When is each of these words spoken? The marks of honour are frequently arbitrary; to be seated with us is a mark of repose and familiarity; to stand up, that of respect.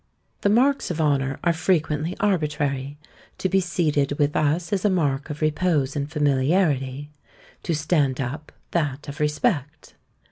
The 0.41 0.49
marks 0.49 0.89
of 0.89 0.99
honour 0.99 1.39
are 1.43 1.53
frequently 1.53 2.17
arbitrary; 2.19 2.97
to 3.37 3.47
be 3.47 3.59
seated 3.59 4.13
with 4.13 4.35
us 4.35 4.73
is 4.73 4.83
a 4.83 4.89
mark 4.89 5.29
of 5.29 5.41
repose 5.41 5.95
and 5.95 6.11
familiarity; 6.11 7.11
to 7.61 7.75
stand 7.75 8.19
up, 8.19 8.51
that 8.71 9.07
of 9.07 9.19
respect. 9.19 9.93